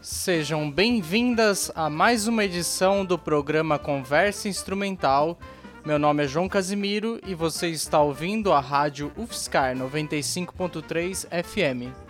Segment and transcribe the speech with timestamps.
[0.00, 5.38] Sejam bem-vindas a mais uma edição do programa Conversa Instrumental.
[5.84, 12.09] Meu nome é João Casimiro e você está ouvindo a rádio UFSCar 95.3 FM.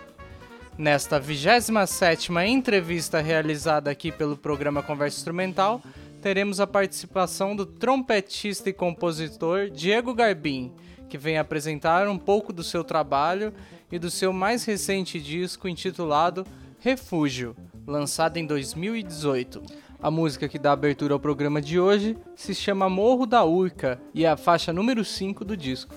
[0.81, 5.79] Nesta 27 entrevista realizada aqui pelo programa Conversa Instrumental,
[6.23, 10.73] teremos a participação do trompetista e compositor Diego Garbim,
[11.07, 13.53] que vem apresentar um pouco do seu trabalho
[13.91, 16.47] e do seu mais recente disco intitulado
[16.79, 17.55] Refúgio,
[17.85, 19.61] lançado em 2018.
[20.01, 24.25] A música que dá abertura ao programa de hoje se chama Morro da Urca e
[24.25, 25.93] é a faixa número 5 do disco.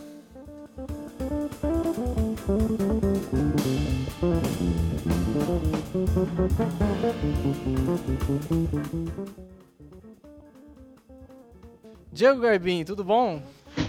[12.12, 13.42] Diego Garbim, tudo bom?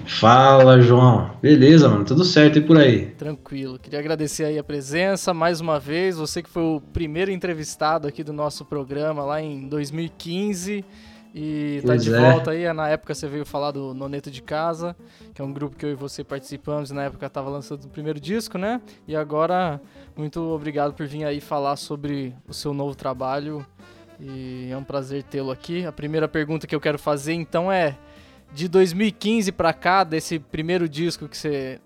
[0.08, 1.30] Fala, João.
[1.42, 2.04] Beleza, mano.
[2.06, 3.08] Tudo certo e por aí?
[3.18, 3.78] Tranquilo.
[3.78, 6.18] Queria agradecer aí a presença mais uma vez.
[6.18, 10.84] Você que foi o primeiro entrevistado aqui do nosso programa lá em 2015
[11.38, 12.18] e tá de é.
[12.18, 12.72] volta aí.
[12.72, 14.96] Na época você veio falar do Noneto de Casa,
[15.34, 17.90] que é um grupo que eu e você participamos e na época tava lançando o
[17.90, 18.82] primeiro disco, né?
[19.06, 19.82] E agora,
[20.16, 23.66] muito obrigado por vir aí falar sobre o seu novo trabalho.
[24.18, 25.86] E é um prazer tê-lo aqui.
[25.86, 27.98] A primeira pergunta que eu quero fazer então é
[28.54, 31.82] de 2015 para cá, desse primeiro disco que você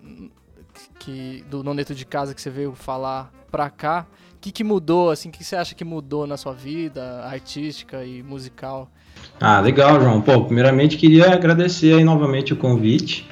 [1.00, 4.06] que do Noneto de Casa que você veio falar pra cá,
[4.40, 8.22] que, que mudou, assim, o que você acha que mudou na sua vida artística e
[8.22, 8.88] musical?
[9.38, 10.20] Ah, legal, João.
[10.20, 13.28] Pô, primeiramente queria agradecer aí novamente o convite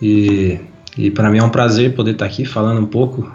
[0.00, 0.60] e,
[0.98, 3.30] e para mim é um prazer poder estar aqui falando um pouco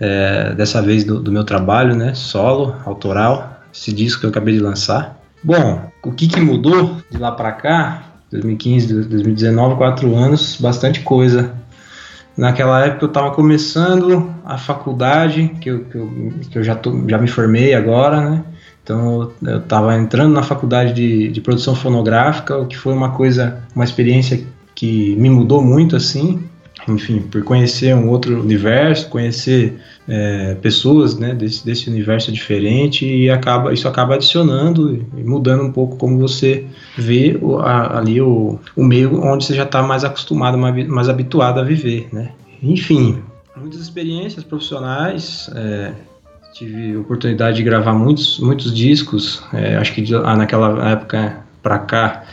[0.00, 4.54] é, dessa vez do, do, meu trabalho, né, solo, autoral, esse disco que eu acabei
[4.54, 5.20] de lançar.
[5.44, 8.04] Bom, o que, que mudou de lá para cá?
[8.30, 11.54] 2015, 2019, quatro anos, bastante coisa.
[12.36, 17.08] Naquela época eu estava começando a faculdade, que eu, que eu, que eu já, tô,
[17.08, 18.44] já me formei agora, né?
[18.82, 23.62] Então eu estava entrando na faculdade de, de produção fonográfica, o que foi uma coisa,
[23.74, 24.44] uma experiência
[24.74, 26.42] que me mudou muito assim
[26.88, 29.78] enfim, por conhecer um outro universo, conhecer
[30.08, 35.72] é, pessoas né, desse, desse universo diferente e acaba, isso acaba adicionando e mudando um
[35.72, 36.66] pouco como você
[36.96, 41.08] vê o, a, ali o, o meio onde você já está mais acostumado, mais, mais
[41.08, 42.08] habituado a viver.
[42.12, 42.30] Né?
[42.62, 43.22] Enfim,
[43.56, 45.50] muitas experiências profissionais.
[45.54, 45.92] É,
[46.52, 51.78] tive oportunidade de gravar muitos, muitos discos, é, acho que de, ah, naquela época para
[51.78, 52.24] cá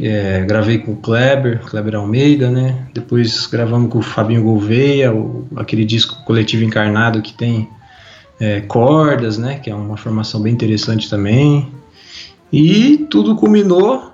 [0.00, 2.86] é, gravei com o Kleber, Kleber Almeida, né?
[2.92, 7.68] Depois gravamos com o Fabinho Gouveia, o, aquele disco coletivo encarnado que tem
[8.40, 9.58] é, cordas, né?
[9.58, 11.68] Que é uma formação bem interessante também.
[12.52, 14.12] E tudo culminou,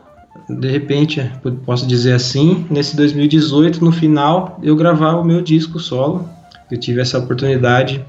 [0.48, 1.30] de repente,
[1.64, 6.28] posso dizer assim, nesse 2018, no final, eu gravar o meu disco solo.
[6.70, 8.04] Eu tive essa oportunidade,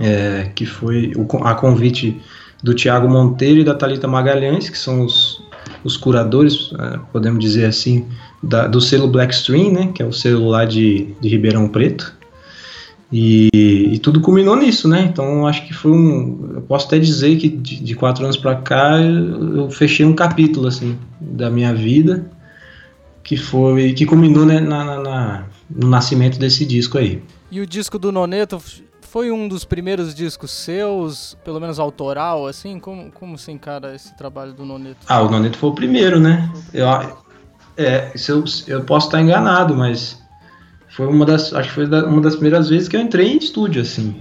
[0.00, 2.20] é, que foi a convite
[2.62, 5.47] do Tiago Monteiro e da Talita Magalhães, que são os
[5.84, 8.06] os curadores, é, podemos dizer assim,
[8.42, 12.16] da, do selo Blackstream, né, que é o selo lá de, de Ribeirão Preto.
[13.10, 13.48] E,
[13.94, 15.08] e, tudo culminou nisso, né?
[15.10, 16.50] Então acho que foi um.
[16.56, 20.66] Eu posso até dizer que de, de quatro anos para cá eu, fechei um capítulo
[20.66, 22.30] assim da minha vida
[23.24, 27.22] que foi que culminou né, na, na, na, no nascimento desse disco aí.
[27.50, 28.60] E o disco do Noneto
[29.10, 32.78] foi um dos primeiros discos seus, pelo menos autoral, assim?
[32.78, 34.98] Como, como você encara esse trabalho do Noneto?
[35.08, 36.50] Ah, o Noneto foi o primeiro, né?
[36.74, 36.86] Eu,
[37.76, 40.22] é, eu, eu posso estar enganado, mas
[40.90, 43.80] foi uma das, acho que foi uma das primeiras vezes que eu entrei em estúdio,
[43.80, 44.20] assim.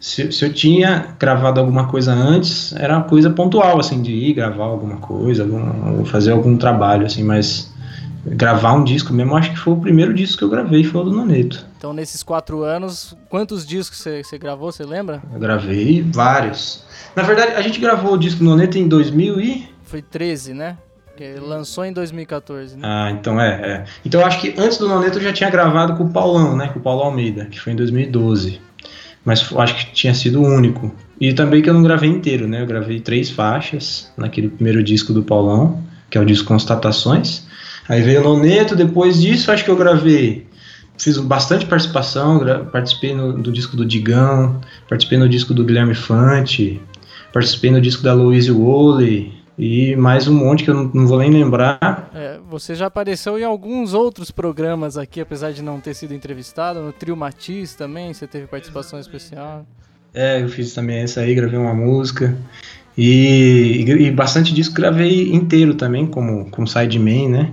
[0.00, 4.34] Se, se, eu tinha gravado alguma coisa antes, era uma coisa pontual, assim, de ir
[4.34, 7.73] gravar alguma coisa, algum, fazer algum trabalho, assim, mas
[8.26, 11.04] gravar um disco mesmo, acho que foi o primeiro disco que eu gravei, foi o
[11.04, 11.66] do Noneto.
[11.76, 15.22] Então, nesses quatro anos, quantos discos você gravou, você lembra?
[15.32, 16.84] Eu gravei vários.
[17.14, 19.68] Na verdade, a gente gravou o disco do Noneto em 2000 e...
[19.84, 20.76] Foi 13, né?
[21.06, 22.82] Porque lançou em 2014, né?
[22.82, 23.84] Ah, então é, é.
[24.04, 26.68] Então eu acho que antes do Noneto eu já tinha gravado com o Paulão, né?
[26.68, 28.60] Com o Paulo Almeida, que foi em 2012.
[29.24, 30.92] Mas acho que tinha sido o único.
[31.20, 32.62] E também que eu não gravei inteiro, né?
[32.62, 37.46] Eu gravei três faixas naquele primeiro disco do Paulão, que é o disco Constatações.
[37.88, 40.46] Aí veio o Noneto, depois disso acho que eu gravei.
[40.96, 42.40] Fiz bastante participação,
[42.70, 46.80] participei no, do disco do Digão, participei no disco do Guilherme Fante,
[47.32, 51.18] participei no disco da Louise Woolley e mais um monte que eu não, não vou
[51.18, 52.10] nem lembrar.
[52.14, 56.80] É, você já apareceu em alguns outros programas aqui, apesar de não ter sido entrevistado,
[56.80, 59.66] no Trio Matiz também, você teve participação especial.
[60.12, 62.36] É, eu fiz também essa aí, gravei uma música.
[62.96, 67.52] E, e, e bastante disco gravei inteiro também, como, como sideman, né?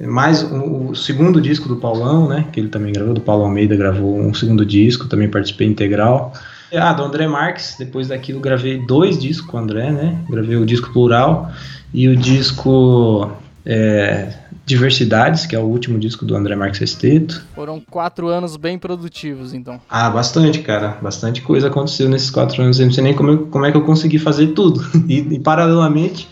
[0.00, 2.46] Mais o, o, segundo disco do Paulão, né?
[2.52, 6.32] Que ele também gravou, do Paulo Almeida gravou um segundo disco, também participei integral.
[6.74, 10.18] Ah, do André Marques, depois daquilo gravei dois discos com o André, né?
[10.30, 11.52] Gravei o disco Plural
[11.92, 13.30] e o disco
[13.66, 14.32] é,
[14.64, 17.44] Diversidades, que é o último disco do André Marques Esteto.
[17.54, 19.80] Foram quatro anos bem produtivos, então.
[19.90, 20.96] Ah, bastante, cara.
[21.02, 22.78] Bastante coisa aconteceu nesses quatro anos.
[22.78, 24.80] Eu não sei nem como, como é que eu consegui fazer tudo.
[25.08, 26.28] E, e paralelamente,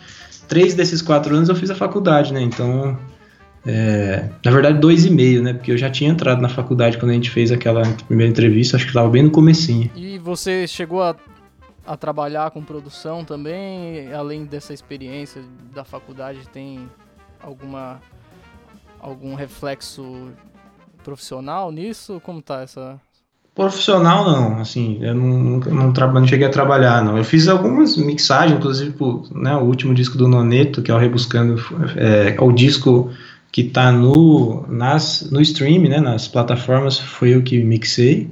[0.48, 2.40] três desses quatro anos eu fiz a faculdade, né?
[2.40, 2.96] Então,
[3.66, 5.52] é, na verdade, dois e meio, né?
[5.52, 8.86] Porque eu já tinha entrado na faculdade quando a gente fez aquela primeira entrevista, acho
[8.86, 9.90] que estava bem no comecinho.
[9.94, 11.14] E você chegou a,
[11.86, 14.12] a trabalhar com produção também?
[14.12, 15.42] Além dessa experiência
[15.74, 16.88] da faculdade, tem
[17.42, 18.00] alguma
[18.98, 20.30] algum reflexo
[21.02, 22.20] profissional nisso?
[22.24, 23.00] Como tá essa
[23.54, 27.18] Profissional não, assim, eu não, nunca, não, não cheguei a trabalhar, não.
[27.18, 28.94] Eu fiz algumas mixagens, inclusive,
[29.32, 31.60] né, o último disco do Noneto, que é o Rebuscando,
[31.96, 33.10] é, é o disco
[33.52, 38.30] que está no, nas, no stream, né, nas plataformas, foi eu que mixei.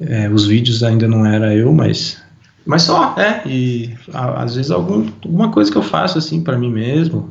[0.00, 2.20] É, os vídeos ainda não era eu, mas
[2.64, 6.56] mas só, é, e a, às vezes algum, alguma coisa que eu faço assim para
[6.56, 7.30] mim mesmo,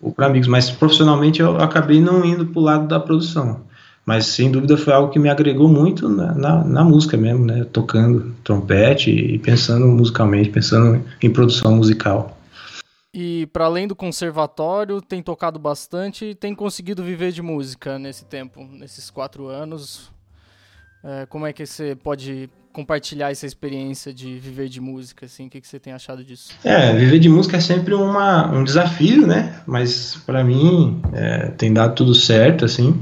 [0.00, 3.66] ou para amigos, mas profissionalmente eu acabei não indo pro lado da produção.
[4.04, 7.66] Mas sem dúvida foi algo que me agregou muito na, na, na música mesmo, né?
[7.70, 12.37] Tocando trompete e pensando musicalmente, pensando em produção musical.
[13.12, 18.24] E para além do conservatório, tem tocado bastante e tem conseguido viver de música nesse
[18.24, 20.12] tempo, nesses quatro anos.
[21.02, 25.26] É, como é que você pode compartilhar essa experiência de viver de música?
[25.26, 26.52] Assim, o que, que você tem achado disso?
[26.62, 29.62] É, viver de música é sempre uma, um desafio, né?
[29.66, 33.00] Mas para mim é, tem dado tudo certo, assim.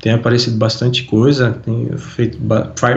[0.00, 2.38] Tem aparecido bastante coisa, tenho feito,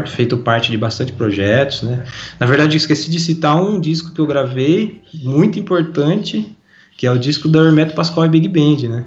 [0.07, 2.03] feito parte de bastante projetos, né?
[2.39, 6.56] Na verdade, esqueci de citar um disco que eu gravei, muito importante,
[6.97, 9.06] que é o disco da Hermeto Pascoal e Big Band, né?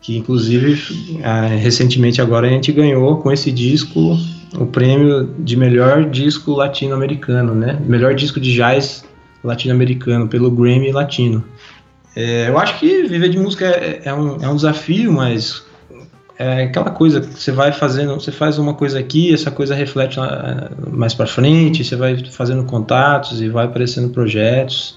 [0.00, 0.80] Que inclusive
[1.60, 4.18] recentemente agora a gente ganhou com esse disco
[4.56, 7.78] o prêmio de melhor disco latino-americano, né?
[7.86, 9.04] Melhor disco de jazz
[9.44, 11.44] latino-americano pelo Grammy Latino.
[12.14, 15.62] É, eu acho que viver de música é, é, um, é um desafio, mas
[16.40, 20.18] é aquela coisa que você vai fazendo, você faz uma coisa aqui, essa coisa reflete
[20.90, 24.96] mais para frente, você vai fazendo contatos e vai aparecendo projetos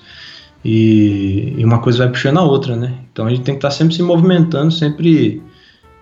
[0.64, 2.94] e, e, uma coisa vai puxando a outra, né?
[3.12, 5.44] Então a gente tem que estar tá sempre se movimentando, sempre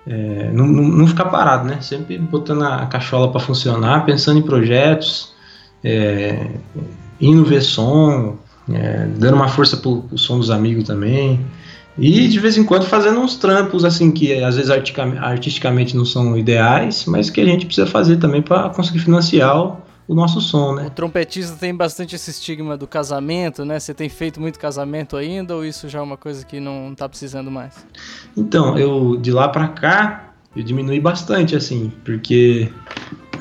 [0.06, 1.82] é, não, não, não, ficar parado, né?
[1.82, 5.34] Sempre botando a cachola para funcionar, pensando em projetos,
[5.84, 6.52] é,
[7.20, 8.38] indo ver som,
[8.72, 11.44] é, dando uma força pro, pro som dos amigos também.
[11.98, 16.38] E de vez em quando fazendo uns trampos assim que às vezes artisticamente não são
[16.38, 19.78] ideais, mas que a gente precisa fazer também para conseguir financiar
[20.08, 20.88] o nosso som, né?
[20.88, 23.80] O trompetista tem bastante esse estigma do casamento, né?
[23.80, 27.08] Você tem feito muito casamento ainda ou isso já é uma coisa que não tá
[27.08, 27.86] precisando mais?
[28.36, 32.70] Então, eu de lá para cá eu diminui bastante assim, porque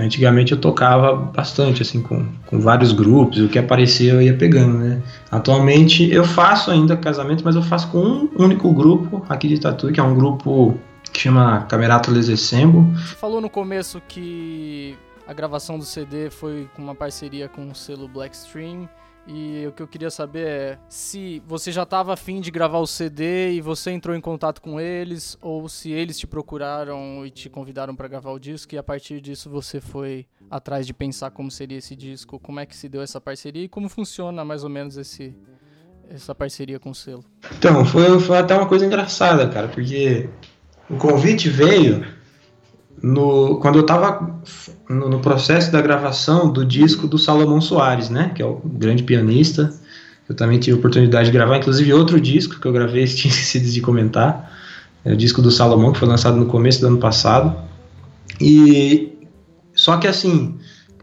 [0.04, 4.78] Antigamente eu tocava bastante, assim, com, com vários grupos, o que aparecia eu ia pegando,
[4.78, 5.02] né?
[5.30, 9.92] Atualmente eu faço ainda casamento, mas eu faço com um único grupo aqui de Tatu,
[9.92, 10.78] que é um grupo
[11.12, 12.92] que chama Camerato Les Assemble.
[12.96, 17.74] Você falou no começo que a gravação do CD foi com uma parceria com o
[17.74, 18.88] selo Blackstream.
[19.26, 22.86] E o que eu queria saber é se você já estava afim de gravar o
[22.86, 27.48] CD e você entrou em contato com eles, ou se eles te procuraram e te
[27.48, 31.50] convidaram para gravar o disco, e a partir disso você foi atrás de pensar como
[31.50, 34.70] seria esse disco, como é que se deu essa parceria e como funciona mais ou
[34.70, 35.34] menos esse,
[36.08, 37.24] essa parceria com o selo.
[37.56, 40.28] Então, foi, foi até uma coisa engraçada, cara, porque
[40.88, 42.04] o convite veio
[43.02, 44.40] no, quando eu estava
[44.88, 49.02] no, no, processo da gravação do disco do Salomão Soares, né, que é o grande
[49.02, 49.72] pianista,
[50.28, 53.68] eu também tive a oportunidade de gravar, inclusive outro disco que eu gravei, tinha esquecido
[53.68, 54.52] de comentar,
[55.04, 57.56] é o disco do Salomão, que foi lançado no começo do ano passado,
[58.38, 59.18] e
[59.74, 60.58] só que assim,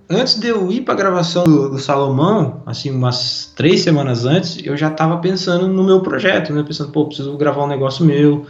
[0.10, 4.60] antes de eu ir para a gravação do, do, Salomão, assim, umas três semanas antes,
[4.64, 8.46] eu já estava pensando no meu projeto, né, pensando, pô, preciso gravar um negócio meu,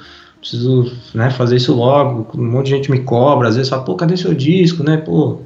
[0.49, 3.95] preciso né, fazer isso logo, um monte de gente me cobra, às vezes fala, pô,
[3.95, 5.39] cadê seu disco, né, pô,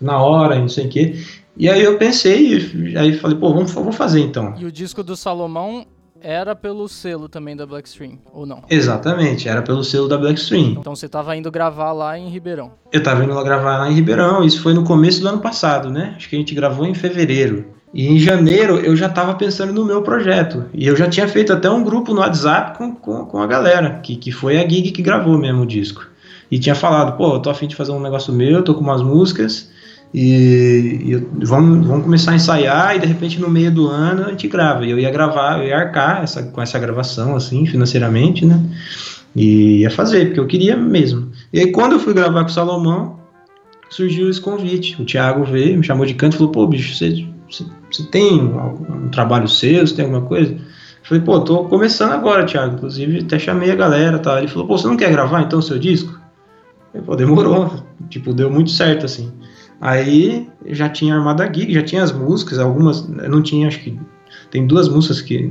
[0.00, 1.16] na hora, não sei o quê.
[1.56, 2.56] E aí eu pensei,
[2.96, 4.54] aí falei, pô, vamos, vou fazer então.
[4.58, 5.86] E o disco do Salomão
[6.22, 8.62] era pelo selo também da Blackstream, ou não?
[8.68, 10.76] Exatamente, era pelo selo da Blackstream.
[10.78, 12.72] Então você estava indo gravar lá em Ribeirão?
[12.92, 15.90] Eu estava indo lá gravar lá em Ribeirão, isso foi no começo do ano passado,
[15.90, 16.14] né?
[16.16, 17.66] Acho que a gente gravou em fevereiro.
[17.92, 20.66] E em janeiro eu já estava pensando no meu projeto.
[20.72, 23.98] E eu já tinha feito até um grupo no WhatsApp com, com, com, a galera,
[24.02, 26.06] que, que foi a gig que gravou mesmo o disco.
[26.50, 29.02] E tinha falado, pô, eu tô afim de fazer um negócio meu, tô com umas
[29.02, 29.70] músicas.
[30.14, 34.30] e, e vamos, vamos começar a ensaiar e de repente no meio do ano a
[34.30, 34.86] gente grava.
[34.86, 38.60] E eu ia gravar, eu ia arcar essa, com essa gravação, assim, financeiramente, né?
[39.34, 41.30] E ia fazer, porque eu queria mesmo.
[41.52, 43.18] E aí quando eu fui gravar com o Salomão,
[43.90, 45.00] surgiu esse convite.
[45.02, 47.64] O Thiago veio, me chamou de canto e falou, pô, bicho, você, você,
[48.10, 50.52] tem um, trabalho seu, você tem alguma coisa?
[50.52, 50.58] Eu
[51.02, 52.76] falei, pô, tô começando agora, Thiago.
[52.76, 54.38] Inclusive, até chamei a galera tá?
[54.38, 56.18] Ele falou, pô, você não quer gravar então o seu disco?
[56.94, 57.72] Eu falei, demorou.
[58.08, 59.32] Tipo, deu muito certo, assim.
[59.80, 63.98] Aí já tinha armado a gig, já tinha as músicas, algumas, não tinha, acho que
[64.50, 65.50] tem duas músicas que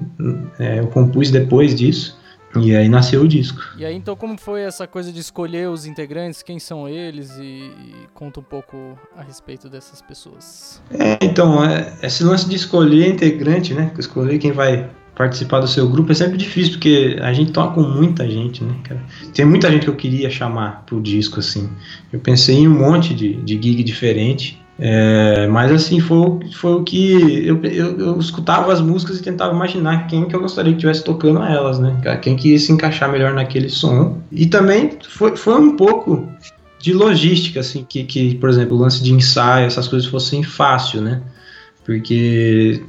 [0.59, 2.18] é, eu compus depois disso.
[2.55, 3.61] E aí nasceu o disco.
[3.77, 7.43] E aí então como foi essa coisa de escolher os integrantes, quem são eles e,
[7.43, 10.81] e conta um pouco a respeito dessas pessoas.
[10.91, 13.91] É, então, é, esse lance de escolher integrante, né?
[13.97, 17.81] Escolher quem vai participar do seu grupo é sempre difícil, porque a gente toca com
[17.81, 19.03] muita gente, né, cara?
[19.33, 21.69] Tem muita gente que eu queria chamar pro disco, assim.
[22.11, 24.58] Eu pensei em um monte de, de gig diferente.
[24.81, 29.53] É, mas assim, foi, foi o que eu, eu, eu, escutava as músicas e tentava
[29.53, 31.97] imaginar quem que eu gostaria que estivesse tocando elas, né?
[32.21, 34.21] Quem que ia se encaixar melhor naquele som.
[34.31, 36.29] E também foi, foi um pouco
[36.79, 41.01] de logística, assim, que, que, por exemplo, o lance de ensaio, essas coisas fossem fácil,
[41.01, 41.21] né?
[41.85, 42.81] Porque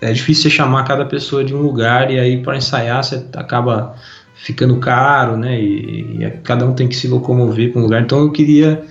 [0.00, 3.94] é difícil você chamar cada pessoa de um lugar e aí para ensaiar você acaba
[4.34, 5.60] ficando caro, né?
[5.60, 8.02] E, e, cada um tem que se locomover para um lugar.
[8.02, 8.84] Então eu queria,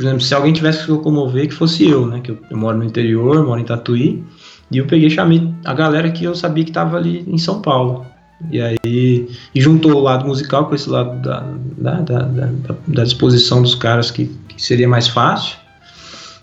[0.00, 2.20] por exemplo, se alguém tivesse que se locomover, que fosse eu, né?
[2.20, 4.24] Que eu, eu moro no interior, moro em Tatuí,
[4.70, 8.06] e eu peguei chamei a galera que eu sabia que estava ali em São Paulo.
[8.50, 11.40] E aí e juntou o lado musical com esse lado da,
[11.76, 15.58] da, da, da, da disposição dos caras que, que seria mais fácil.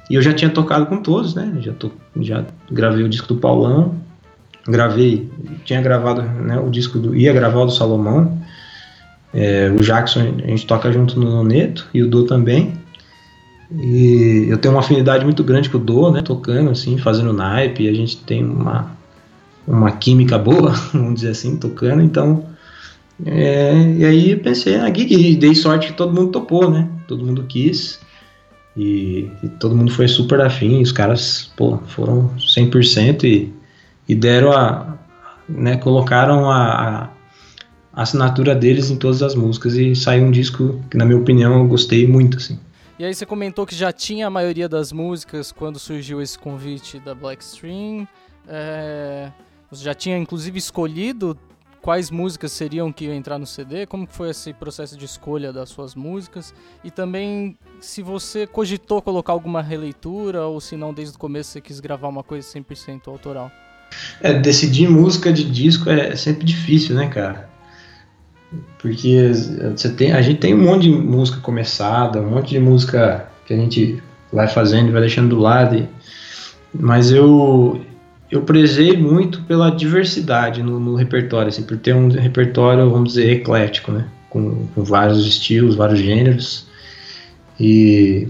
[0.07, 1.51] E eu já tinha tocado com todos, né?
[1.59, 3.95] Já, to, já gravei o disco do Paulão,
[4.67, 5.31] gravei,
[5.65, 7.15] tinha gravado né, o disco do.
[7.15, 8.39] ia gravar o do Salomão.
[9.33, 12.85] É, o Jackson a gente toca junto no Noneto e o Do também.
[13.71, 16.21] E eu tenho uma afinidade muito grande com o Do, né?
[16.21, 18.91] Tocando assim, fazendo naipe, a gente tem uma,
[19.67, 22.45] uma química boa, vamos dizer assim, tocando, então.
[23.25, 26.88] É, e aí eu pensei na gig e dei sorte que todo mundo topou, né?
[27.07, 28.00] Todo mundo quis.
[28.75, 33.51] E, e, todo mundo foi super afim, os caras, pô, foram 100% e
[34.07, 34.97] e deram a.
[35.50, 37.09] Né, colocaram a,
[37.93, 41.59] a, assinatura deles em todas as músicas e saiu um disco que, na minha opinião,
[41.59, 42.38] eu gostei muito.
[42.38, 42.59] Assim.
[42.99, 46.99] E aí você comentou que já tinha a maioria das músicas quando surgiu esse convite
[46.99, 48.07] da Blackstream.
[48.47, 49.31] É,
[49.69, 51.37] você já tinha inclusive escolhido
[51.79, 53.85] quais músicas seriam que iam entrar no CD?
[53.85, 56.53] Como foi esse processo de escolha das suas músicas?
[56.83, 61.61] E também se você cogitou colocar alguma releitura ou se não desde o começo você
[61.61, 63.51] quis gravar uma coisa 100% autoral?
[64.21, 67.47] É, decidir música de disco é sempre difícil, né, cara?
[68.79, 69.31] Porque
[69.75, 73.53] você tem, a gente tem um monte de música começada, um monte de música que
[73.53, 74.01] a gente
[74.31, 75.75] vai fazendo e vai deixando do lado.
[75.75, 75.87] E,
[76.73, 77.81] mas eu
[78.29, 83.31] eu prezei muito pela diversidade no, no, repertório, assim, por ter um repertório, vamos dizer,
[83.31, 84.05] eclético, né?
[84.29, 86.67] Com, com vários estilos, vários gêneros.
[87.57, 88.27] E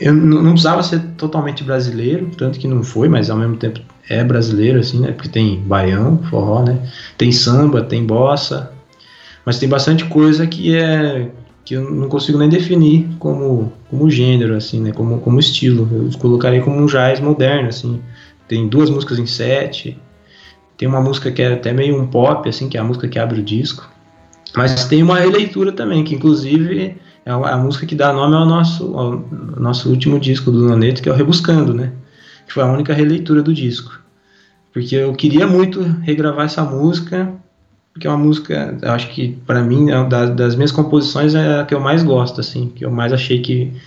[0.00, 4.22] eu não precisava ser totalmente brasileiro, tanto que não foi, mas ao mesmo tempo é
[4.22, 5.12] brasileiro, assim, né?
[5.12, 6.78] Porque tem baião, forró, né?
[7.16, 8.72] Tem samba, tem bossa,
[9.44, 11.30] mas tem bastante coisa que é
[11.64, 14.92] que eu não consigo nem definir como, como gênero, assim, né?
[14.92, 15.88] Como, como estilo.
[15.92, 18.00] Eu colocaria como um jazz moderno, assim.
[18.48, 19.96] Tem duas músicas em sete,
[20.76, 23.18] tem uma música que é até meio um pop, assim, que é a música que
[23.18, 23.88] abre o disco.
[24.56, 28.96] Mas tem uma releitura também, que inclusive é a música que dá nome ao nosso,
[28.96, 29.24] ao
[29.56, 31.92] nosso último disco do Noneto, que é o Rebuscando, né?
[32.46, 34.00] Que foi a única releitura do disco
[34.72, 37.32] porque eu queria muito regravar essa música,
[38.00, 41.66] porque é uma música, acho que para mim, é das, das, minhas composições é a
[41.66, 43.78] que eu mais gosto, assim, que eu mais achei que,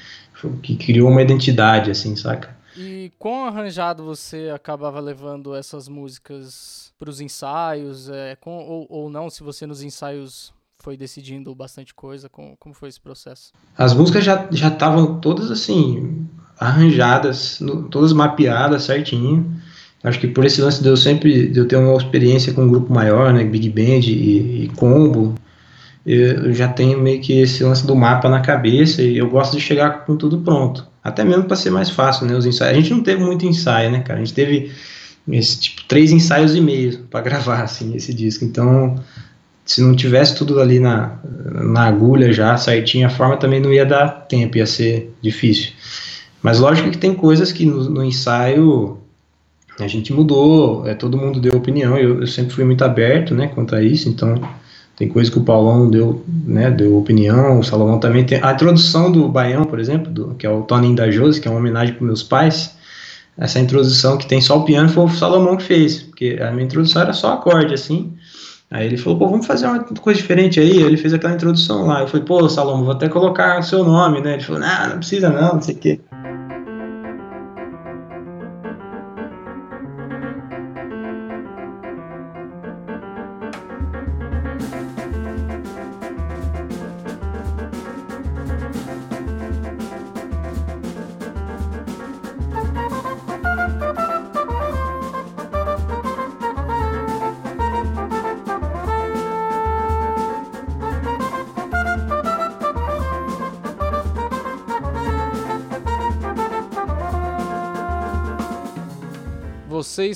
[0.61, 2.55] que criou uma identidade, assim, saca?
[2.77, 9.09] E quão arranjado você acabava levando essas músicas para os ensaios, é, com, ou, ou
[9.09, 13.51] não, se você nos ensaios foi decidindo bastante coisa, com, como foi esse processo?
[13.75, 16.27] As músicas já estavam todas assim,
[16.59, 19.59] arranjadas, no, todas mapeadas certinho.
[20.03, 22.69] Acho que por esse lance de eu sempre de eu ter uma experiência com um
[22.69, 25.33] grupo maior, né, Big Band e, e combo,
[26.05, 29.61] eu já tenho meio que esse lance do mapa na cabeça e eu gosto de
[29.61, 30.85] chegar com tudo pronto.
[31.01, 32.77] Até mesmo para ser mais fácil, né, os ensaios.
[32.77, 34.19] A gente não teve muito ensaio, né, cara?
[34.19, 34.71] A gente teve
[35.31, 38.43] esse tipo três ensaios e meio para gravar assim esse disco.
[38.43, 38.95] Então,
[39.65, 43.85] se não tivesse tudo ali na, na agulha já certinho, a forma também não ia
[43.85, 45.71] dar tempo, ia ser difícil.
[46.41, 48.99] Mas lógico que tem coisas que no, no ensaio
[49.79, 53.47] a gente mudou, é, todo mundo deu opinião, eu, eu, sempre fui muito aberto, né,
[53.47, 54.39] quanto a isso, então
[54.95, 58.39] tem coisa que o Paulão deu, né, deu opinião, o Salomão também tem.
[58.41, 61.51] A introdução do Baião, por exemplo, do, que é o Toninho da Josi, que é
[61.51, 62.75] uma homenagem para meus pais,
[63.37, 66.65] essa introdução que tem só o piano foi o Salomão que fez, porque a minha
[66.65, 68.13] introdução era só acorde, assim.
[68.69, 70.81] Aí ele falou, pô, vamos fazer uma coisa diferente aí.
[70.81, 72.01] Ele fez aquela introdução lá.
[72.01, 74.33] Eu falei, pô, Salomão, vou até colocar o seu nome, né?
[74.33, 75.99] Ele falou, não, não precisa não, não sei o quê.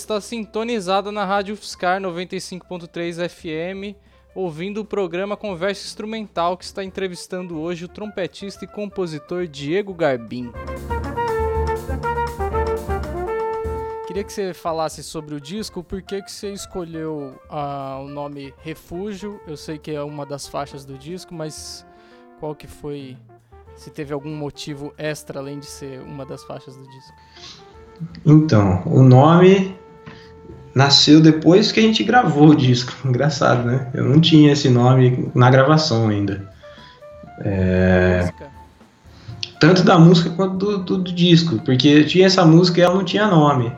[0.07, 3.97] Está sintonizado na Rádio Fiscar 95.3 FM,
[4.33, 10.49] ouvindo o programa Conversa Instrumental que está entrevistando hoje o trompetista e compositor Diego Garbim.
[14.07, 18.53] Queria que você falasse sobre o disco, por que, que você escolheu uh, o nome
[18.59, 19.41] Refúgio?
[19.45, 21.85] Eu sei que é uma das faixas do disco, mas
[22.39, 23.17] qual que foi,
[23.75, 27.13] se teve algum motivo extra além de ser uma das faixas do disco?
[28.25, 29.77] Então, o nome
[30.77, 32.93] nasceu depois que a gente gravou o disco.
[33.03, 33.87] Engraçado, né?
[33.93, 36.47] Eu não tinha esse nome na gravação ainda.
[37.39, 38.31] É...
[39.59, 43.03] Tanto da música quanto do, do, do, disco, porque tinha essa música e ela não
[43.03, 43.71] tinha nome.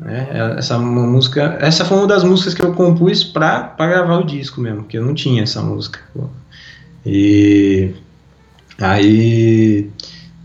[0.00, 0.28] Né?
[0.56, 4.84] Essa música, essa foi uma das músicas que eu compus para gravar o disco mesmo,
[4.84, 5.98] que eu não tinha essa música.
[7.04, 7.92] E
[8.78, 9.90] aí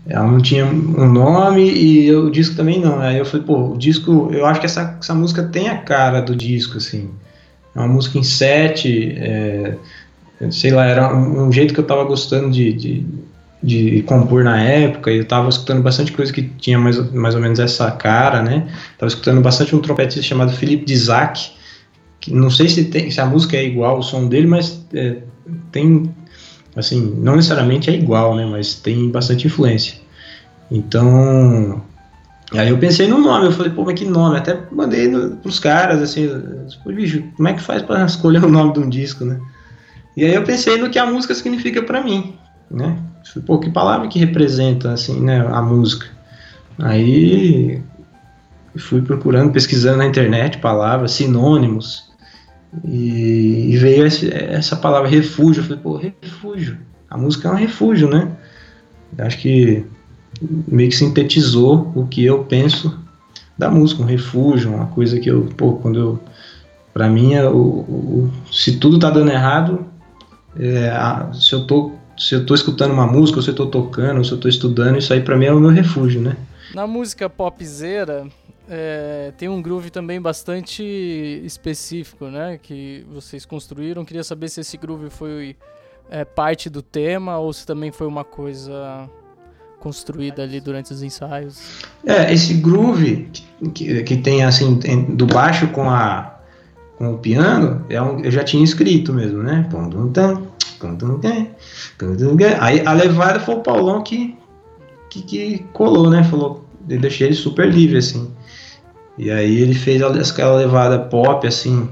[0.08, 3.00] ela não tinha um nome e o disco também não.
[3.00, 6.20] Aí eu falei, pô, o disco, eu acho que essa, essa música tem a cara
[6.20, 7.10] do disco, assim.
[7.74, 9.76] É uma música em sete, é,
[10.50, 13.06] sei lá, era um, um, jeito que eu tava gostando de, de,
[13.62, 17.40] de, compor na época, e eu tava escutando bastante coisa que tinha mais, mais ou
[17.40, 18.68] menos essa cara, né?
[18.96, 21.50] Tava escutando bastante um trompetista chamado Felipe Dizak,
[22.20, 25.16] que não sei se, tem, se a música é igual o som dele, mas é,
[25.72, 26.08] tem
[26.76, 29.98] assim, não necessariamente é igual, né, mas tem bastante influência.
[30.70, 31.82] Então,
[32.52, 34.36] aí eu pensei no nome, eu falei, pô, mas que nome?
[34.36, 36.28] Até mandei no, pros caras, assim,
[36.84, 39.40] pô, bicho, como é que faz para escolher o nome de um disco, né?
[40.16, 42.36] E aí eu pensei no que a música significa para mim,
[42.70, 42.98] né?
[43.44, 46.06] Pô, que palavra que representa, assim, né, a música.
[46.78, 47.82] Aí
[48.76, 52.10] fui procurando, pesquisando na internet palavras, sinônimos,
[52.84, 55.60] e, veio esse, essa palavra refúgio.
[55.60, 56.78] Eu falei, pô, refúgio.
[57.08, 58.32] A música é um refúgio, né?
[59.18, 59.84] Acho que
[60.40, 62.98] meio que sintetizou o que eu penso
[63.56, 66.20] da música, um refúgio, uma coisa que eu, pô, quando eu.
[66.92, 69.86] Pra mim, é o, o, se tudo tá dando errado,
[70.58, 70.90] é,
[71.34, 74.24] se, eu tô, se eu tô escutando uma música, ou se eu tô tocando, ou
[74.24, 76.36] se eu tô estudando, isso aí pra mim é o meu refúgio, né?
[76.74, 78.26] Na música popzera,
[78.68, 80.82] é, tem um groove também bastante
[81.44, 82.58] específico, né?
[82.60, 84.04] Que vocês construíram.
[84.04, 85.56] Queria saber se esse groove foi
[86.10, 89.08] é, parte do tema ou se também foi uma coisa
[89.78, 91.84] construída ali durante os ensaios.
[92.04, 93.28] É, esse groove
[93.72, 94.78] que, que tem assim
[95.14, 96.36] do baixo com a
[96.98, 99.66] com o piano, é um, eu já tinha escrito mesmo, né?
[102.58, 104.34] Aí a levada foi o Paulão que,
[105.10, 106.24] que, que colou, né?
[106.24, 108.30] Falou, eu deixei ele super livre assim.
[109.18, 111.88] E aí ele fez aquela levada pop, assim,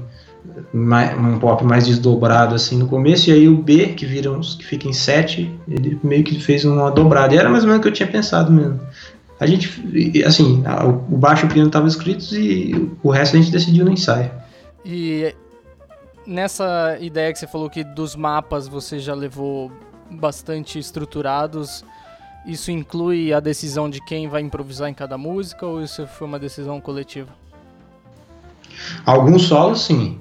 [0.73, 4.65] um pop mais desdobrado, assim, no começo, e aí o B, que vira uns, que
[4.65, 7.33] fica em 7, ele meio que fez uma dobrada.
[7.33, 8.79] E era mais ou menos o que eu tinha pensado mesmo.
[9.39, 9.81] A gente,
[10.25, 10.63] assim,
[11.09, 14.31] o baixo e o piano estavam escritos e o resto a gente decidiu no ensaio.
[14.85, 15.35] E
[16.25, 19.71] nessa ideia que você falou que dos mapas você já levou
[20.09, 21.83] bastante estruturados,
[22.45, 26.39] isso inclui a decisão de quem vai improvisar em cada música ou isso foi uma
[26.39, 27.29] decisão coletiva?
[29.05, 30.19] Alguns solos, sim.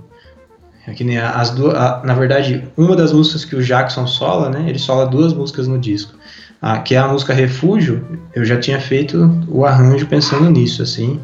[0.87, 4.51] É que nem as duas, a, na verdade, uma das músicas que o Jackson sola,
[4.51, 4.65] né?
[4.69, 6.15] Ele sola duas músicas no disco.
[6.61, 11.21] A, que é a música Refúgio, eu já tinha feito o arranjo pensando nisso, assim.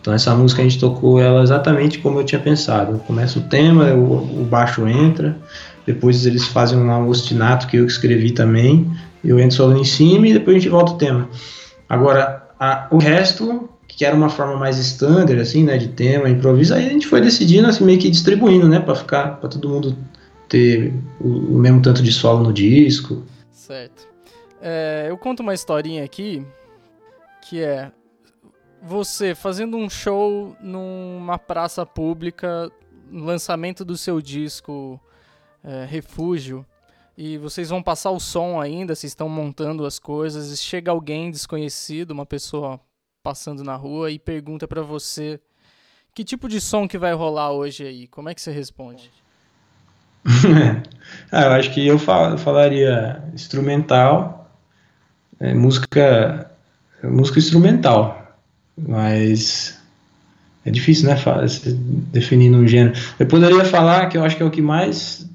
[0.00, 2.98] Então essa música a gente tocou ela exatamente como eu tinha pensado.
[3.06, 5.36] Começa o tema, o, o baixo entra,
[5.86, 8.90] depois eles fazem um ostinato que eu escrevi também,
[9.24, 11.28] eu entro solo em cima e depois a gente volta o tema.
[11.88, 16.74] Agora, a, o resto, que era uma forma mais standard, assim, né, de tema, improviso,
[16.74, 19.96] aí a gente foi decidindo, assim, meio que distribuindo, né, para ficar, para todo mundo
[20.48, 23.22] ter o, o, mesmo tanto de solo no disco.
[23.50, 24.06] Certo.
[24.60, 26.44] É, eu conto uma historinha aqui,
[27.42, 27.90] que é
[28.82, 32.70] você fazendo um show numa praça pública,
[33.10, 35.00] lançamento do seu disco
[35.62, 36.66] é, refúgio
[37.16, 42.12] e vocês vão passar o som ainda, vocês estão montando as coisas, chega alguém desconhecido,
[42.12, 42.80] uma pessoa
[43.22, 45.40] passando na rua e pergunta para você
[46.14, 48.06] que tipo de som que vai rolar hoje aí?
[48.06, 49.10] Como é que você responde?
[51.32, 54.50] ah, eu acho que eu, fal falaria instrumental,
[55.40, 56.50] é, música,
[57.02, 58.36] música instrumental,
[58.76, 59.80] mas
[60.64, 61.16] é difícil, né,
[62.12, 62.94] definir um gênero.
[63.18, 65.26] Eu poderia falar que eu acho que é o que mais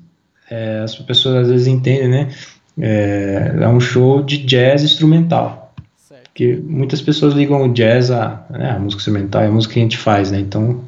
[0.50, 2.30] é, as pessoas às vezes entendem, né?
[2.80, 5.74] É, é um show de jazz instrumental.
[5.98, 6.24] Certo.
[6.26, 9.84] Porque muitas pessoas ligam o jazz a, né, música instrumental, é a música que a
[9.84, 10.40] gente faz, né?
[10.40, 10.84] Então,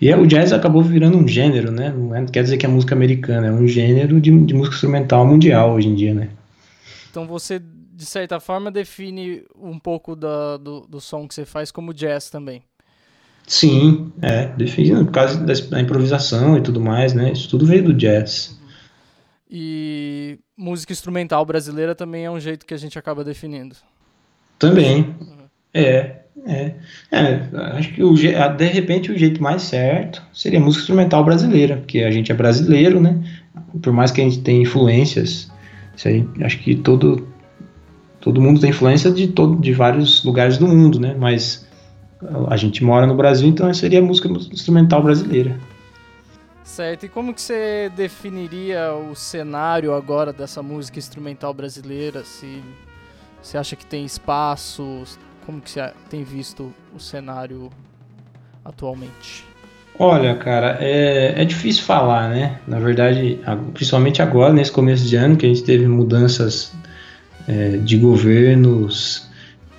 [0.00, 1.94] e é, o jazz acabou virando um gênero, né?
[1.96, 5.26] Não é, quer dizer que é música americana, é um gênero de, de música instrumental
[5.26, 6.28] mundial hoje em dia, né?
[7.10, 11.70] Então você, de certa forma, define um pouco da, do, do som que você faz
[11.70, 12.62] como jazz também.
[13.46, 17.32] Sim, é, define por causa da improvisação e tudo mais, né?
[17.32, 18.58] Isso tudo veio do jazz.
[19.54, 23.76] E música instrumental brasileira também é um jeito que a gente acaba definindo.
[24.58, 25.14] Também.
[25.20, 25.42] Uhum.
[25.74, 26.74] É, é,
[27.10, 27.42] é.
[27.74, 32.10] Acho que o, de repente o jeito mais certo seria música instrumental brasileira, porque a
[32.10, 33.22] gente é brasileiro, né?
[33.82, 35.52] Por mais que a gente tenha influências,
[36.02, 37.28] aí, acho que todo
[38.22, 41.14] todo mundo tem influência de todo de vários lugares do mundo, né?
[41.18, 41.68] Mas
[42.48, 45.58] a gente mora no Brasil, então seria música instrumental brasileira.
[46.64, 52.24] Certo, e como que você definiria o cenário agora dessa música instrumental brasileira?
[52.24, 52.62] Se
[53.42, 55.02] você acha que tem espaço?
[55.44, 57.68] Como que você tem visto o cenário
[58.64, 59.44] atualmente?
[59.98, 62.58] Olha, cara, é, é difícil falar, né?
[62.66, 63.38] Na verdade,
[63.74, 66.72] principalmente agora, nesse começo de ano, que a gente teve mudanças
[67.46, 69.28] é, de governos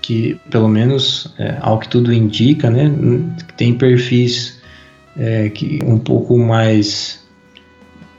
[0.02, 2.92] que, pelo menos, é, ao que tudo indica, né?
[3.56, 4.53] Tem perfis
[5.18, 7.24] é, que um pouco mais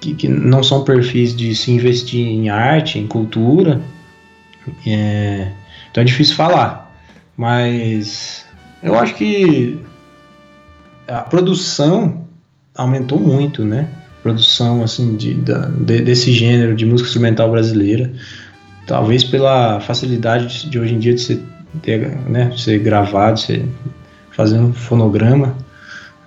[0.01, 3.81] que, que, não são perfis de se investir em arte, em cultura.
[4.87, 5.49] É,
[5.91, 6.95] então é difícil falar,
[7.37, 8.45] mas
[8.83, 9.79] eu acho que
[11.07, 12.27] a produção
[12.75, 13.89] aumentou muito, né?
[14.23, 18.11] Produção assim de, de, desse gênero de música instrumental brasileira,
[18.87, 21.43] talvez pela facilidade de, de hoje em dia de ser,
[21.83, 23.67] ter, né, ser gravado, ser,
[24.31, 25.55] fazer um fonograma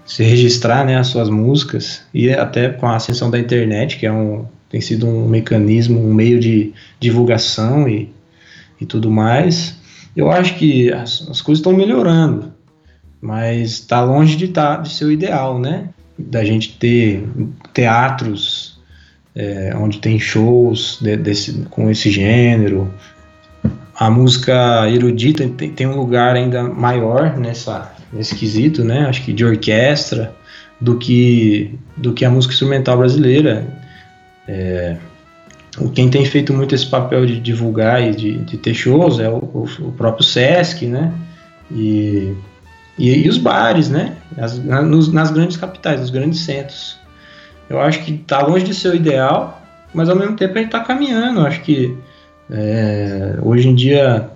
[0.08, 4.12] se registrar né, as suas músicas e até com a ascensão da internet, que é
[4.12, 8.10] um, tem sido um mecanismo, um meio de divulgação e,
[8.80, 9.76] e tudo mais,
[10.16, 12.54] eu acho que as, as coisas estão melhorando,
[13.22, 15.90] mas está longe de, tá, de ser o ideal, né?
[16.18, 17.28] Da gente ter
[17.74, 18.80] teatros
[19.36, 22.92] é, onde tem shows de, desse, com esse gênero.
[23.94, 29.06] A música erudita tem, tem um lugar ainda maior nessa, nesse quesito, né?
[29.08, 30.34] Acho que de orquestra
[30.80, 33.66] do que do que a música instrumental brasileira.
[34.48, 34.98] É,
[35.94, 39.68] quem tem feito muito esse papel de divulgar e de, de ter shows é o,
[39.80, 41.14] o, próprio Sesc, né?
[41.70, 42.34] E,
[42.98, 44.16] e, e os bares, né?
[44.38, 46.98] As, na, nos, nas grandes capitais, nos grandes centros.
[47.70, 49.62] Eu acho que está longe de ser o ideal,
[49.94, 51.42] mas ao mesmo tempo a gente está caminhando.
[51.42, 51.96] Eu acho que
[52.50, 54.30] é, hoje em dia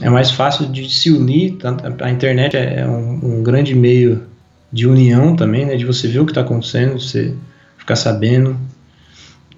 [0.00, 1.58] é mais fácil de se unir.
[2.00, 4.26] A internet é um, um grande meio
[4.72, 5.76] de união também, né?
[5.76, 7.34] De você ver o que está acontecendo, você
[7.76, 8.56] ficar sabendo.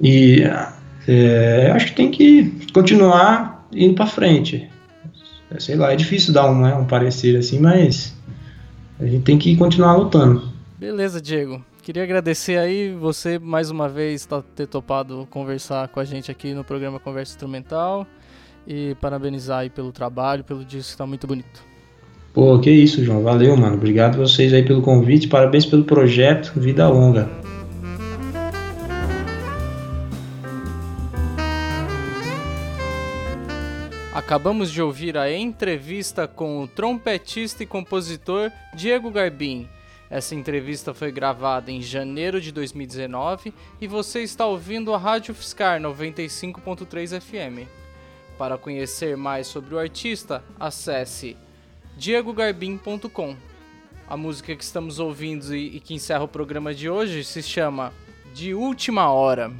[0.00, 0.42] E
[1.06, 4.68] é, acho que tem que continuar indo para frente.
[5.50, 8.16] É, sei lá, é difícil dar um, né, um parecer assim, mas
[8.98, 10.50] a gente tem que continuar lutando.
[10.78, 11.62] Beleza, Diego.
[11.82, 16.54] Queria agradecer aí você mais uma vez tá, ter topado conversar com a gente aqui
[16.54, 18.06] no programa Conversa Instrumental
[18.66, 21.70] e parabenizar aí pelo trabalho, pelo disco que tá muito bonito.
[22.32, 23.22] Pô, que isso, João.
[23.22, 23.74] Valeu, mano.
[23.74, 25.26] Obrigado vocês aí pelo convite.
[25.26, 26.52] Parabéns pelo projeto.
[26.56, 27.28] Vida longa.
[34.14, 39.66] Acabamos de ouvir a entrevista com o trompetista e compositor Diego Garbim.
[40.08, 45.80] Essa entrevista foi gravada em janeiro de 2019 e você está ouvindo a Rádio Fiscar
[45.80, 47.79] 95.3 FM.
[48.40, 51.36] Para conhecer mais sobre o artista, acesse
[51.98, 53.36] diegogarbim.com.
[54.08, 57.92] A música que estamos ouvindo e que encerra o programa de hoje se chama
[58.32, 59.52] De Última Hora.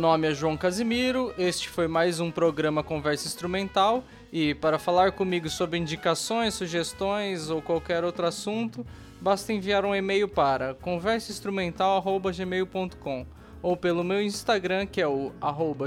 [0.00, 5.12] Meu nome é João Casimiro, este foi mais um programa Conversa Instrumental e para falar
[5.12, 8.86] comigo sobre indicações, sugestões ou qualquer outro assunto,
[9.20, 13.26] basta enviar um e-mail para conversainstrumental@gmail.com
[13.60, 15.32] ou pelo meu Instagram que é o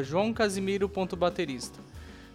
[0.03, 1.79] joãocasimiro.baterista.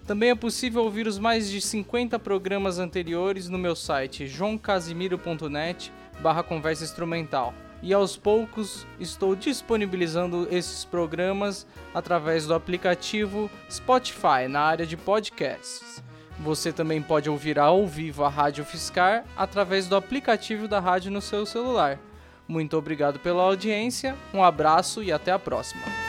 [0.05, 6.43] Também é possível ouvir os mais de 50 programas anteriores no meu site joãocasimiro.net barra
[6.43, 14.87] conversa instrumental e aos poucos estou disponibilizando esses programas através do aplicativo Spotify na área
[14.87, 16.03] de podcasts.
[16.41, 21.21] Você também pode ouvir ao vivo a Rádio Fiscar através do aplicativo da rádio no
[21.21, 21.99] seu celular.
[22.47, 26.08] Muito obrigado pela audiência, um abraço e até a próxima.